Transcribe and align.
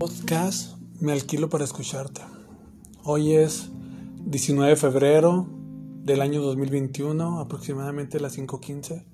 Podcast 0.00 0.78
Me 0.98 1.12
alquilo 1.12 1.50
para 1.50 1.64
escucharte. 1.64 2.22
Hoy 3.04 3.34
es 3.34 3.68
19 4.24 4.70
de 4.70 4.76
febrero 4.76 5.46
del 6.04 6.22
año 6.22 6.40
2021, 6.40 7.38
aproximadamente 7.38 8.18
las 8.18 8.38
5.15. 8.38 9.04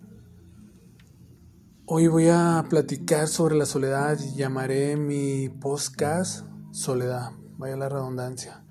Hoy 1.87 2.07
voy 2.07 2.29
a 2.29 2.64
platicar 2.71 3.27
sobre 3.27 3.57
la 3.57 3.67
soledad 3.67 4.17
y 4.21 4.36
llamaré 4.36 4.96
mi 4.96 5.49
podcast 5.49 6.46
Soledad, 6.71 7.32
vaya 7.59 7.75
la 7.75 7.89
redundancia. 7.89 8.62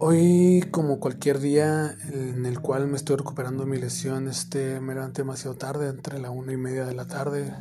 Hoy, 0.00 0.64
como 0.72 0.98
cualquier 0.98 1.38
día 1.38 1.96
en 2.12 2.44
el 2.44 2.58
cual 2.58 2.88
me 2.88 2.96
estoy 2.96 3.14
recuperando 3.14 3.66
mi 3.66 3.78
lesión, 3.78 4.26
este, 4.26 4.80
me 4.80 4.94
levanté 4.94 5.22
demasiado 5.22 5.54
tarde, 5.54 5.90
entre 5.90 6.18
la 6.18 6.30
una 6.30 6.52
y 6.52 6.56
media 6.56 6.86
de 6.86 6.94
la 6.96 7.06
tarde. 7.06 7.54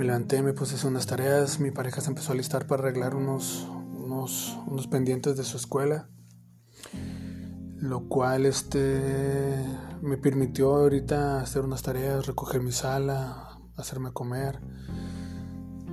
Me 0.00 0.06
levanté, 0.06 0.40
me 0.40 0.54
puse 0.54 0.72
a 0.72 0.76
hacer 0.78 0.90
unas 0.90 1.04
tareas, 1.04 1.60
mi 1.60 1.72
pareja 1.72 2.00
se 2.00 2.08
empezó 2.08 2.32
a 2.32 2.34
listar 2.34 2.66
para 2.66 2.84
arreglar 2.84 3.14
unos, 3.14 3.68
unos, 3.98 4.86
pendientes 4.90 5.36
de 5.36 5.44
su 5.44 5.58
escuela, 5.58 6.08
lo 7.76 8.08
cual 8.08 8.46
este, 8.46 9.62
me 10.00 10.16
permitió 10.16 10.74
ahorita 10.74 11.42
hacer 11.42 11.66
unas 11.66 11.82
tareas, 11.82 12.26
recoger 12.26 12.62
mi 12.62 12.72
sala, 12.72 13.60
hacerme 13.76 14.10
comer 14.10 14.58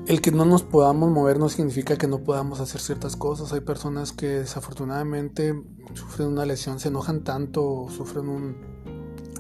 el 0.08 0.22
que 0.22 0.32
no 0.32 0.46
nos 0.46 0.64
podamos 0.64 1.12
mover 1.12 1.38
no 1.38 1.50
significa 1.50 1.98
que 1.98 2.08
no 2.08 2.24
podamos 2.24 2.62
hacer 2.62 2.80
ciertas 2.80 3.18
cosas. 3.18 3.52
Hay 3.52 3.60
personas 3.60 4.14
que 4.14 4.28
desafortunadamente 4.28 5.54
sufren 5.96 6.30
una 6.30 6.46
lesión, 6.46 6.80
se 6.80 6.88
enojan 6.88 7.26
tanto, 7.26 7.88
sufren 7.90 8.30
un, 8.30 8.56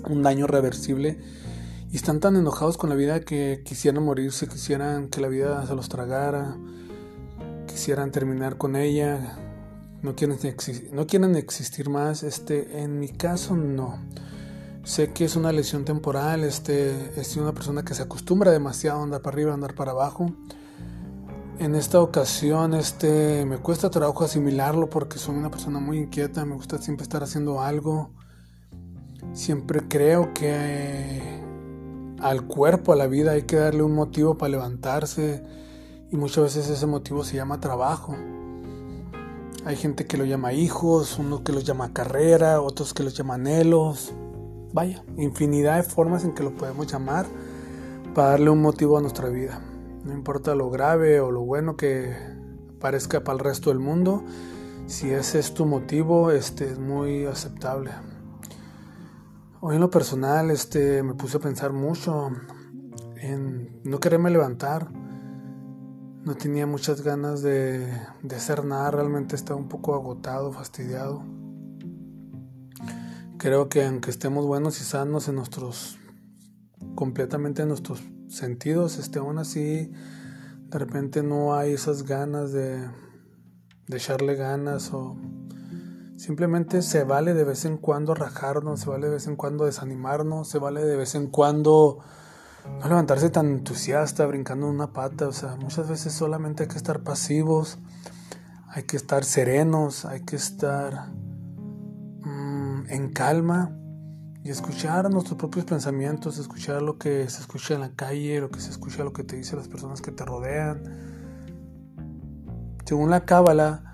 un 0.09 0.23
daño 0.23 0.45
reversible 0.45 1.21
y 1.91 1.96
están 1.96 2.20
tan 2.20 2.36
enojados 2.36 2.77
con 2.77 2.90
la 2.90 2.96
vida 2.96 3.22
que 3.22 3.62
quisieran 3.64 4.04
morirse, 4.04 4.48
quisieran 4.48 5.08
que 5.08 5.22
la 5.22 5.30
vida 5.30 5.66
se 5.66 5.76
los 5.76 5.88
tragara, 5.88 6.57
quisieran 7.66 8.12
terminar 8.12 8.57
con 8.57 8.76
ella, 8.76 9.38
no 10.02 10.16
quieren, 10.16 10.38
no 10.91 11.07
quieren 11.07 11.35
existir 11.35 11.90
más. 11.90 12.24
Este, 12.24 12.82
en 12.82 12.99
mi 12.99 13.10
caso 13.10 13.55
no. 13.55 13.99
Sé 14.84 15.12
que 15.12 15.26
es 15.26 15.35
una 15.35 15.52
lesión 15.52 15.84
temporal, 15.85 16.44
este, 16.44 17.20
es 17.20 17.35
una 17.35 17.54
persona 17.54 17.84
que 17.84 17.94
se 17.94 18.04
acostumbra 18.04 18.51
demasiado 18.51 18.99
a 18.99 19.04
andar 19.04 19.22
para 19.22 19.35
arriba, 19.35 19.51
a 19.51 19.55
andar 19.55 19.76
para 19.76 19.91
abajo. 19.91 20.32
En 21.60 21.76
esta 21.76 21.99
ocasión 21.99 22.74
este, 22.74 23.46
me 23.46 23.57
cuesta 23.57 23.90
trabajo 23.90 24.24
asimilarlo 24.24 24.90
porque 24.90 25.18
soy 25.18 25.35
una 25.35 25.51
persona 25.51 25.79
muy 25.79 25.98
inquieta, 25.98 26.46
me 26.46 26.55
gusta 26.55 26.77
siempre 26.77 27.04
estar 27.04 27.24
haciendo 27.24 27.62
algo. 27.62 28.12
Siempre 29.34 29.88
creo 29.90 30.34
que 30.34 31.46
al 32.20 32.48
cuerpo, 32.48 32.93
a 32.93 32.96
la 32.96 33.07
vida 33.07 33.32
hay 33.32 33.43
que 33.43 33.57
darle 33.57 33.84
un 33.84 33.93
motivo 33.93 34.37
para 34.37 34.49
levantarse 34.49 35.43
y 36.12 36.15
muchas 36.18 36.43
veces 36.43 36.70
ese 36.70 36.85
motivo 36.85 37.23
se 37.23 37.35
llama 37.35 37.60
trabajo. 37.60 38.15
Hay 39.65 39.76
gente 39.76 40.05
que 40.05 40.18
lo 40.18 40.26
llama 40.26 40.54
hijos, 40.54 41.20
uno 41.20 41.43
que 41.43 41.51
los 41.51 41.63
llama 41.63 41.93
carrera, 41.93 42.62
otros 42.62 42.93
que 42.93 43.04
los 43.04 43.13
llama 43.15 43.35
anhelos 43.35 44.13
vaya, 44.73 45.04
infinidad 45.18 45.77
de 45.77 45.84
formas 45.84 46.23
en 46.23 46.34
que 46.34 46.43
lo 46.43 46.51
podemos 46.55 46.88
llamar 46.88 47.26
para 48.13 48.29
darle 48.29 48.49
un 48.49 48.62
motivo 48.62 48.98
a 48.98 49.01
nuestra 49.01 49.29
vida. 49.29 49.60
No 50.04 50.13
importa 50.13 50.55
lo 50.55 50.70
grave 50.70 51.20
o 51.20 51.32
lo 51.32 51.41
bueno 51.41 51.76
que 51.76 52.15
parezca 52.79 53.23
para 53.23 53.38
el 53.38 53.43
resto 53.43 53.70
del 53.70 53.79
mundo, 53.79 54.23
si 54.85 55.10
ese 55.10 55.40
es 55.40 55.54
tu 55.54 55.65
motivo, 55.65 56.32
este 56.32 56.65
es 56.65 56.79
muy 56.79 57.26
aceptable. 57.26 57.91
Hoy 59.60 59.74
en 59.76 59.82
lo 59.82 59.90
personal 59.90 60.52
este, 60.52 61.02
me 61.02 61.16
puse 61.16 61.38
a 61.38 61.40
pensar 61.40 61.74
mucho 61.74 62.30
en 63.16 63.82
no 63.84 64.00
quererme 64.00 64.30
levantar. 64.30 64.91
No 64.91 66.36
tenía 66.36 66.68
muchas 66.68 67.02
ganas 67.02 67.41
de, 67.41 67.91
hacer 68.35 68.66
nada, 68.66 68.91
realmente 68.91 69.35
estaba 69.35 69.59
un 69.59 69.68
poco 69.68 69.96
agotado, 69.96 70.51
fastidiado. 70.51 71.23
Creo 73.40 73.67
que 73.67 73.84
aunque 73.84 74.12
estemos 74.12 74.46
buenos 74.46 74.79
y 74.79 74.84
sanos 74.84 75.28
en 75.28 75.35
nuestros, 75.35 75.97
completamente 76.94 77.63
en 77.63 77.69
nuestros 77.69 78.03
sentidos, 78.28 79.00
este, 79.00 79.17
aún 79.17 79.40
así, 79.40 79.91
de 80.69 80.78
repente 80.78 81.23
no 81.23 81.56
hay 81.56 81.73
esas 81.73 82.03
ganas 82.03 82.51
de, 82.51 82.88
de 83.88 83.97
echarle 83.97 84.35
ganas 84.35 84.94
o 84.94 85.17
simplemente 86.17 86.81
se 86.81 87.03
vale 87.03 87.33
de 87.33 87.44
vez 87.44 87.66
en 87.66 87.78
cuando 87.78 88.13
rajarnos, 88.16 88.81
se 88.81 88.89
vale 88.89 89.07
de 89.07 89.13
vez 89.13 89.28
en 89.28 89.35
cuando 89.35 89.66
desanimarnos, 89.66 90.50
se 90.50 90.59
vale 90.59 90.83
de 90.83 90.97
vez 90.97 91.16
en 91.16 91.28
cuando 91.28 92.00
no 92.79 92.88
levantarse 92.88 93.29
tan 93.29 93.47
entusiasta, 93.47 94.25
brincando 94.25 94.67
en 94.67 94.75
una 94.75 94.91
pata, 94.91 95.28
o 95.28 95.31
sea, 95.31 95.55
muchas 95.55 95.88
veces 95.88 96.11
solamente 96.13 96.63
hay 96.63 96.69
que 96.69 96.78
estar 96.78 97.01
pasivos, 97.01 97.78
hay 98.67 98.83
que 98.83 98.97
estar 98.97 99.23
serenos, 99.23 100.05
hay 100.05 100.22
que 100.22 100.35
estar 100.35 101.11
en 102.89 103.11
calma 103.11 103.72
y 104.44 104.49
escuchar 104.49 105.09
nuestros 105.09 105.38
propios 105.38 105.66
pensamientos, 105.66 106.38
escuchar 106.38 106.81
lo 106.81 106.97
que 106.97 107.29
se 107.29 107.41
escucha 107.41 107.73
en 107.73 107.81
la 107.81 107.91
calle, 107.91 108.39
lo 108.39 108.49
que 108.49 108.59
se 108.59 108.72
escucha, 108.72 109.03
lo 109.03 109.13
que 109.13 109.23
te 109.23 109.35
dicen 109.35 109.57
las 109.57 109.67
personas 109.67 110.01
que 110.01 110.11
te 110.11 110.23
rodean. 110.23 110.84
Según 112.85 113.09
la 113.09 113.25
cábala, 113.25 113.86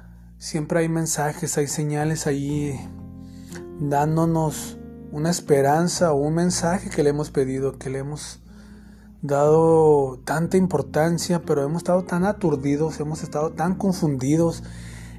siempre 0.44 0.80
hay 0.80 0.90
mensajes, 0.90 1.58
hay 1.58 1.68
señales 1.68 2.28
ahí 2.28 2.78
dándonos 3.80 4.78
una 5.14 5.30
esperanza 5.30 6.12
o 6.12 6.18
un 6.18 6.36
mensaje 6.36 6.90
que 6.90 7.02
le 7.02 7.12
hemos 7.12 7.32
pedido, 7.32 7.78
que 7.80 7.90
le 7.90 8.00
hemos 8.00 8.42
dado 9.22 10.20
tanta 10.26 10.58
importancia, 10.58 11.42
pero 11.44 11.64
hemos 11.64 11.78
estado 11.78 12.04
tan 12.04 12.26
aturdidos, 12.26 13.00
hemos 13.00 13.24
estado 13.24 13.54
tan 13.54 13.76
confundidos 13.76 14.64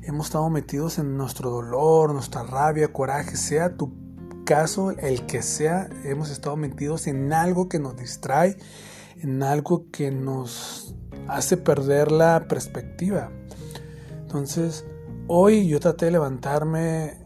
hemos 0.02 0.26
estado 0.26 0.50
metidos 0.50 0.98
en 0.98 1.16
nuestro 1.16 1.48
dolor, 1.48 2.12
nuestra 2.12 2.42
rabia, 2.42 2.92
coraje, 2.92 3.38
sea 3.38 3.74
tu 3.74 3.94
caso, 4.44 4.90
el 4.90 5.24
que 5.24 5.40
sea, 5.40 5.88
hemos 6.04 6.28
estado 6.28 6.56
metidos 6.56 7.06
en 7.06 7.32
algo 7.32 7.70
que 7.70 7.78
nos 7.78 7.96
distrae, 7.96 8.58
en 9.22 9.42
algo 9.42 9.86
que 9.90 10.10
nos 10.10 10.94
hace 11.26 11.56
perder 11.56 12.12
la 12.12 12.46
perspectiva. 12.46 13.30
Entonces, 14.20 14.84
hoy 15.26 15.68
yo 15.68 15.80
traté 15.80 16.06
de 16.06 16.12
levantarme 16.12 17.24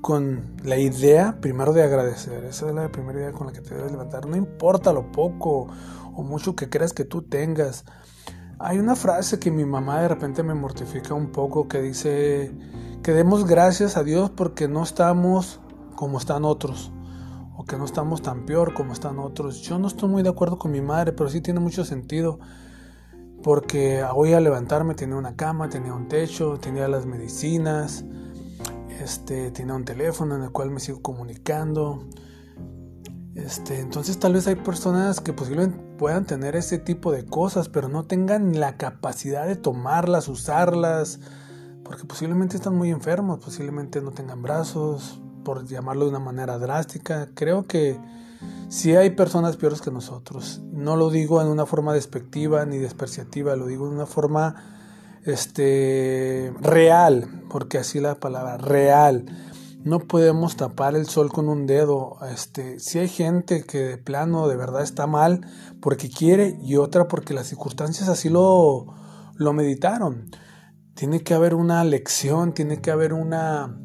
con 0.00 0.56
la 0.64 0.78
idea 0.78 1.38
primero 1.40 1.72
de 1.72 1.82
agradecer. 1.82 2.44
Esa 2.44 2.68
es 2.68 2.74
la 2.74 2.90
primera 2.90 3.20
idea 3.20 3.32
con 3.32 3.46
la 3.46 3.52
que 3.52 3.60
te 3.60 3.74
debes 3.74 3.92
levantar. 3.92 4.26
No 4.26 4.36
importa 4.36 4.92
lo 4.92 5.12
poco 5.12 5.68
o 6.14 6.22
mucho 6.22 6.56
que 6.56 6.68
creas 6.68 6.92
que 6.92 7.04
tú 7.04 7.22
tengas. 7.22 7.84
Hay 8.58 8.78
una 8.78 8.96
frase 8.96 9.38
que 9.38 9.50
mi 9.50 9.64
mamá 9.64 10.02
de 10.02 10.08
repente 10.08 10.42
me 10.42 10.54
mortifica 10.54 11.14
un 11.14 11.32
poco 11.32 11.68
que 11.68 11.80
dice 11.80 12.52
que 13.02 13.12
demos 13.12 13.46
gracias 13.46 13.96
a 13.96 14.04
Dios 14.04 14.30
porque 14.30 14.68
no 14.68 14.82
estamos 14.82 15.60
como 15.96 16.18
están 16.18 16.44
otros 16.44 16.92
o 17.56 17.64
que 17.64 17.76
no 17.76 17.84
estamos 17.84 18.22
tan 18.22 18.44
peor 18.44 18.74
como 18.74 18.92
están 18.92 19.18
otros. 19.18 19.62
Yo 19.62 19.78
no 19.78 19.88
estoy 19.88 20.08
muy 20.08 20.22
de 20.22 20.30
acuerdo 20.30 20.58
con 20.58 20.70
mi 20.70 20.80
madre, 20.80 21.12
pero 21.12 21.28
sí 21.28 21.40
tiene 21.40 21.60
mucho 21.60 21.84
sentido 21.84 22.38
porque 23.42 24.04
hoy 24.04 24.32
al 24.32 24.44
levantarme 24.44 24.94
tenía 24.94 25.16
una 25.16 25.36
cama, 25.36 25.68
tenía 25.68 25.94
un 25.94 26.08
techo, 26.08 26.58
tenía 26.58 26.88
las 26.88 27.06
medicinas, 27.06 28.04
este, 29.00 29.50
tenía 29.50 29.74
un 29.74 29.84
teléfono 29.84 30.36
en 30.36 30.42
el 30.42 30.50
cual 30.50 30.70
me 30.70 30.80
sigo 30.80 31.02
comunicando. 31.02 32.06
Este, 33.34 33.80
entonces 33.80 34.18
tal 34.18 34.34
vez 34.34 34.46
hay 34.46 34.56
personas 34.56 35.20
que 35.20 35.32
posiblemente 35.32 35.78
puedan 35.98 36.26
tener 36.26 36.54
ese 36.54 36.78
tipo 36.78 37.10
de 37.10 37.24
cosas, 37.24 37.68
pero 37.68 37.88
no 37.88 38.04
tengan 38.04 38.60
la 38.60 38.76
capacidad 38.76 39.46
de 39.46 39.56
tomarlas, 39.56 40.28
usarlas, 40.28 41.18
porque 41.82 42.04
posiblemente 42.04 42.56
están 42.56 42.76
muy 42.76 42.90
enfermos, 42.90 43.42
posiblemente 43.42 44.00
no 44.00 44.12
tengan 44.12 44.42
brazos, 44.42 45.20
por 45.42 45.66
llamarlo 45.66 46.04
de 46.04 46.10
una 46.10 46.18
manera 46.18 46.58
drástica. 46.58 47.30
Creo 47.34 47.64
que 47.64 47.98
sí 48.68 48.94
hay 48.96 49.10
personas 49.10 49.56
peores 49.56 49.80
que 49.80 49.90
nosotros. 49.90 50.60
No 50.72 50.96
lo 50.96 51.10
digo 51.10 51.40
en 51.40 51.48
una 51.48 51.66
forma 51.66 51.92
despectiva 51.92 52.64
ni 52.66 52.78
despreciativa, 52.78 53.56
lo 53.56 53.66
digo 53.66 53.86
en 53.86 53.94
una 53.94 54.06
forma 54.06 54.56
este 55.24 56.52
real, 56.60 57.44
porque 57.48 57.78
así 57.78 58.00
la 58.00 58.16
palabra 58.16 58.56
real 58.58 59.26
no 59.84 59.98
podemos 59.98 60.56
tapar 60.56 60.94
el 60.94 61.06
sol 61.06 61.32
con 61.32 61.48
un 61.48 61.66
dedo. 61.66 62.18
Este, 62.32 62.78
si 62.78 62.98
hay 62.98 63.08
gente 63.08 63.64
que 63.64 63.78
de 63.78 63.98
plano 63.98 64.48
de 64.48 64.56
verdad 64.56 64.82
está 64.82 65.06
mal 65.06 65.40
porque 65.80 66.08
quiere 66.08 66.56
y 66.62 66.76
otra 66.76 67.08
porque 67.08 67.34
las 67.34 67.48
circunstancias 67.48 68.08
así 68.08 68.28
lo, 68.28 68.94
lo 69.34 69.52
meditaron. 69.52 70.30
Tiene 70.94 71.22
que 71.22 71.34
haber 71.34 71.54
una 71.54 71.82
lección, 71.84 72.52
tiene 72.52 72.80
que 72.80 72.90
haber 72.90 73.12
una 73.12 73.78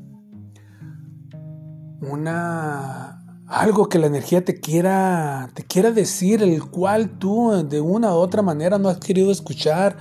una 1.99 3.16
algo 3.47 3.87
que 3.87 3.97
la 3.97 4.07
energía 4.07 4.43
te 4.43 4.59
quiera 4.59 5.49
te 5.53 5.63
quiera 5.63 5.91
decir, 5.91 6.43
el 6.43 6.63
cual 6.65 7.17
tú 7.17 7.51
de 7.67 7.81
una 7.81 8.13
u 8.13 8.17
otra 8.17 8.41
manera 8.41 8.77
no 8.77 8.89
has 8.89 8.97
querido 8.97 9.31
escuchar, 9.31 9.97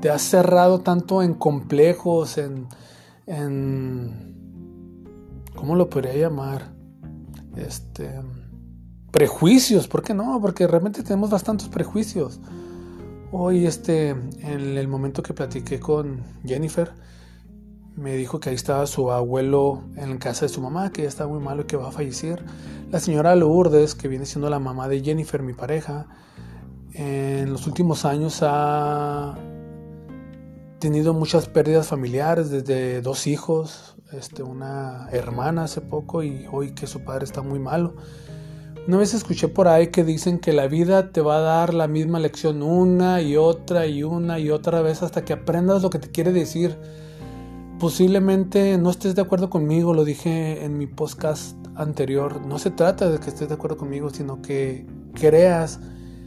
te 0.00 0.10
has 0.10 0.22
cerrado 0.22 0.80
tanto 0.80 1.22
en 1.22 1.34
complejos, 1.34 2.38
en, 2.38 2.66
en 3.26 4.32
¿cómo 5.54 5.76
lo 5.76 5.88
podría 5.88 6.14
llamar? 6.14 6.72
Este, 7.56 8.10
prejuicios, 9.12 9.86
¿por 9.86 10.02
qué 10.02 10.14
no? 10.14 10.40
Porque 10.40 10.66
realmente 10.66 11.02
tenemos 11.02 11.30
bastantes 11.30 11.68
prejuicios. 11.68 12.40
Hoy, 13.30 13.64
este, 13.64 14.10
en 14.10 14.76
el 14.76 14.88
momento 14.88 15.22
que 15.22 15.32
platiqué 15.32 15.78
con 15.78 16.22
Jennifer, 16.44 16.92
me 17.96 18.16
dijo 18.16 18.40
que 18.40 18.50
ahí 18.50 18.54
estaba 18.54 18.86
su 18.86 19.10
abuelo 19.10 19.82
en 19.96 20.18
casa 20.18 20.46
de 20.46 20.48
su 20.48 20.60
mamá, 20.60 20.92
que 20.92 21.02
ya 21.02 21.08
está 21.08 21.26
muy 21.26 21.40
malo 21.40 21.62
y 21.62 21.64
que 21.64 21.76
va 21.76 21.88
a 21.88 21.92
fallecer. 21.92 22.42
La 22.90 23.00
señora 23.00 23.34
Lourdes, 23.36 23.94
que 23.94 24.08
viene 24.08 24.26
siendo 24.26 24.48
la 24.50 24.58
mamá 24.58 24.88
de 24.88 25.02
Jennifer, 25.02 25.42
mi 25.42 25.52
pareja, 25.52 26.06
en 26.94 27.50
los 27.50 27.66
últimos 27.66 28.04
años 28.04 28.40
ha 28.42 29.38
tenido 30.78 31.14
muchas 31.14 31.48
pérdidas 31.48 31.86
familiares, 31.86 32.50
desde 32.50 33.00
dos 33.02 33.26
hijos, 33.26 33.96
este, 34.12 34.42
una 34.42 35.08
hermana 35.10 35.64
hace 35.64 35.80
poco 35.80 36.22
y 36.22 36.46
hoy 36.50 36.72
que 36.72 36.86
su 36.86 37.04
padre 37.04 37.24
está 37.24 37.40
muy 37.42 37.58
malo. 37.58 37.94
Una 38.88 38.96
vez 38.96 39.14
escuché 39.14 39.46
por 39.46 39.68
ahí 39.68 39.86
que 39.88 40.02
dicen 40.02 40.40
que 40.40 40.52
la 40.52 40.66
vida 40.66 41.12
te 41.12 41.20
va 41.20 41.36
a 41.36 41.40
dar 41.40 41.72
la 41.72 41.86
misma 41.86 42.18
lección 42.18 42.62
una 42.62 43.22
y 43.22 43.36
otra 43.36 43.86
y 43.86 44.02
una 44.02 44.40
y 44.40 44.50
otra 44.50 44.82
vez 44.82 45.04
hasta 45.04 45.24
que 45.24 45.32
aprendas 45.32 45.82
lo 45.82 45.90
que 45.90 46.00
te 46.00 46.10
quiere 46.10 46.32
decir. 46.32 46.76
Posiblemente 47.82 48.78
no 48.78 48.90
estés 48.90 49.16
de 49.16 49.22
acuerdo 49.22 49.50
conmigo, 49.50 49.92
lo 49.92 50.04
dije 50.04 50.64
en 50.64 50.78
mi 50.78 50.86
podcast 50.86 51.56
anterior. 51.74 52.46
No 52.46 52.60
se 52.60 52.70
trata 52.70 53.10
de 53.10 53.18
que 53.18 53.30
estés 53.30 53.48
de 53.48 53.54
acuerdo 53.54 53.76
conmigo, 53.76 54.08
sino 54.10 54.40
que 54.40 54.86
creas 55.14 55.80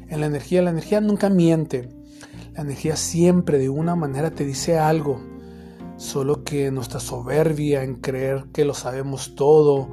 en 0.10 0.20
la 0.20 0.26
energía. 0.26 0.62
La 0.62 0.72
energía 0.72 1.00
nunca 1.00 1.30
miente. 1.30 1.88
La 2.56 2.64
energía 2.64 2.98
siempre 2.98 3.58
de 3.58 3.70
una 3.70 3.96
manera 3.96 4.32
te 4.32 4.44
dice 4.44 4.78
algo. 4.78 5.22
Solo 5.96 6.44
que 6.44 6.72
nuestra 6.72 7.00
soberbia 7.00 7.84
en 7.84 8.02
creer 8.02 8.48
que 8.52 8.66
lo 8.66 8.74
sabemos 8.74 9.36
todo, 9.36 9.88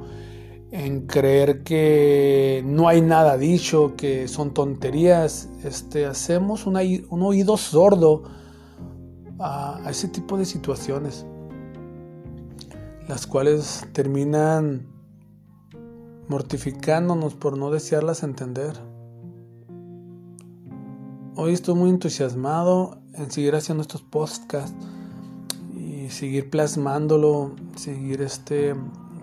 en 0.69 1.07
creer 1.07 1.63
que 1.63 2.61
no 2.65 2.89
hay 2.89 2.99
nada 2.99 3.37
dicho, 3.37 3.95
que 3.95 4.27
son 4.27 4.53
tonterías, 4.53 5.47
este, 5.63 6.07
hacemos 6.07 6.67
un, 6.67 6.75
oído 6.75 7.55
sordo 7.55 8.23
a, 9.39 9.77
a 9.77 9.91
ese 9.91 10.09
tipo 10.09 10.37
de 10.37 10.43
situaciones, 10.43 11.25
las 13.07 13.27
cuales 13.27 13.85
terminan 13.91 14.87
mortificándonos 16.29 17.35
por 17.35 17.57
no 17.57 17.69
desearlas 17.71 18.23
entender. 18.23 18.79
Hoy 21.35 21.53
estoy 21.53 21.75
muy 21.75 21.89
entusiasmado 21.89 22.99
en 23.13 23.29
seguir 23.31 23.55
haciendo 23.55 23.81
estos 23.81 24.01
podcasts 24.03 24.75
y 25.75 26.09
seguir 26.09 26.49
plasmándolo, 26.49 27.55
seguir 27.75 28.21
este 28.21 28.75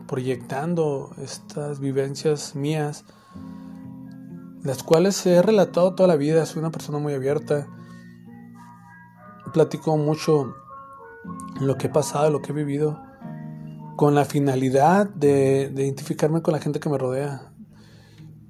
proyectando 0.06 1.10
estas 1.22 1.78
vivencias 1.78 2.56
mías, 2.56 3.04
las 4.64 4.82
cuales 4.82 5.24
he 5.24 5.40
relatado 5.40 5.94
toda 5.94 6.08
la 6.08 6.16
vida. 6.16 6.44
Soy 6.46 6.60
una 6.60 6.72
persona 6.72 6.98
muy 6.98 7.14
abierta. 7.14 7.68
Platico 9.52 9.96
mucho 9.96 10.54
lo 11.60 11.76
que 11.76 11.86
he 11.86 11.90
pasado, 11.90 12.30
lo 12.30 12.42
que 12.42 12.50
he 12.50 12.54
vivido, 12.54 13.00
con 14.00 14.14
la 14.14 14.24
finalidad 14.24 15.10
de, 15.10 15.68
de 15.68 15.84
identificarme 15.84 16.40
con 16.40 16.52
la 16.52 16.58
gente 16.58 16.80
que 16.80 16.88
me 16.88 16.96
rodea. 16.96 17.52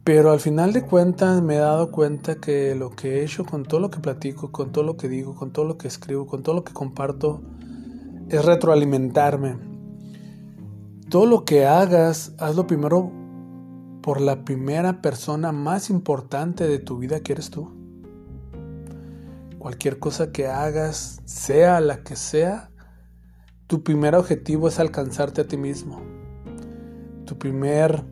Pero 0.05 0.31
al 0.31 0.39
final 0.39 0.73
de 0.73 0.87
cuentas 0.87 1.43
me 1.43 1.57
he 1.57 1.59
dado 1.59 1.91
cuenta 1.91 2.37
que 2.37 2.77
lo 2.77 2.91
que 2.91 3.19
he 3.19 3.25
hecho 3.25 3.45
con 3.45 3.65
todo 3.65 3.81
lo 3.81 3.91
que 3.91 3.99
platico, 3.99 4.53
con 4.53 4.71
todo 4.71 4.85
lo 4.85 4.97
que 4.97 5.09
digo, 5.09 5.35
con 5.35 5.51
todo 5.51 5.65
lo 5.65 5.77
que 5.77 5.89
escribo, 5.89 6.29
con 6.29 6.45
todo 6.45 6.55
lo 6.55 6.63
que 6.63 6.73
comparto, 6.73 7.43
es 8.29 8.45
retroalimentarme 8.45 9.57
todo 11.09 11.27
lo 11.27 11.45
que 11.45 11.67
hagas, 11.67 12.33
hazlo 12.39 12.69
primero 12.69 13.11
por 14.03 14.21
la 14.21 14.45
primera 14.45 15.03
persona 15.03 15.51
más 15.51 15.91
importante 15.91 16.69
de 16.69 16.79
tu 16.79 16.99
vida 16.99 17.19
que 17.25 17.33
eres 17.33 17.51
tú. 17.51 17.73
Cualquier 19.59 19.99
cosa 19.99 20.31
que 20.31 20.47
hagas, 20.47 21.21
sea 21.25 21.81
la 21.81 22.05
que 22.05 22.15
sea, 22.15 22.70
tu 23.71 23.85
primer 23.85 24.17
objetivo 24.17 24.67
es 24.67 24.81
alcanzarte 24.81 25.43
a 25.43 25.47
ti 25.47 25.57
mismo. 25.57 26.03
Tu 27.25 27.39
primer 27.39 28.03